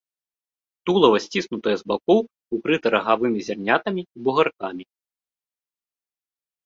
Тулава 0.89 1.17
сціснутае 1.25 1.73
з 1.81 1.91
бакоў, 1.91 2.19
укрыта 2.59 2.85
рагавымі 2.95 3.39
зярнятамі 3.51 4.01
і 4.13 4.25
бугаркамі. 4.29 4.89